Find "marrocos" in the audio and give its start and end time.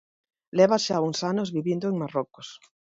2.01-2.47